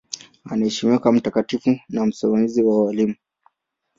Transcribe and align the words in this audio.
Anaheshimiwa 0.43 0.99
kama 0.99 1.17
mtakatifu 1.17 1.79
na 1.89 2.05
msimamizi 2.05 2.63
wa 2.63 2.85
walimu. 2.85 3.15